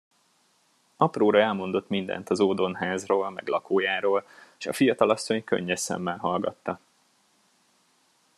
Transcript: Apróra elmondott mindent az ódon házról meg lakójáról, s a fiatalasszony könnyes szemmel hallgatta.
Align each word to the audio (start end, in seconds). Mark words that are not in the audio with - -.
Apróra 0.97 1.39
elmondott 1.41 1.89
mindent 1.89 2.29
az 2.29 2.39
ódon 2.39 2.75
házról 2.75 3.29
meg 3.29 3.47
lakójáról, 3.47 4.25
s 4.57 4.65
a 4.65 4.73
fiatalasszony 4.73 5.43
könnyes 5.43 5.79
szemmel 5.79 6.17
hallgatta. 6.17 6.79